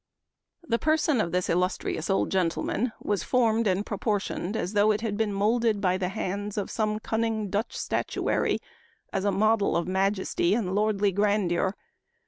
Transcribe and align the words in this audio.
"The 0.73 0.79
person 0.79 1.21
of 1.21 1.31
this 1.31 1.47
illustrious 1.47 2.09
old 2.09 2.31
gentleman 2.31 2.91
was 2.99 3.21
formed 3.21 3.67
and 3.67 3.85
proportioned 3.85 4.57
as 4.57 4.73
though 4.73 4.89
it 4.89 5.01
had 5.01 5.15
been 5.15 5.31
molded 5.31 5.79
by 5.79 5.97
the 5.99 6.09
hands 6.09 6.57
of 6.57 6.71
some 6.71 6.97
cunning 6.99 7.51
Dutch 7.51 7.77
statuary 7.77 8.57
as 9.13 9.25
a 9.25 9.31
model 9.31 9.77
of 9.77 9.87
majesty 9.87 10.55
and 10.55 10.73
lordly 10.73 11.11
grandeur. 11.11 11.75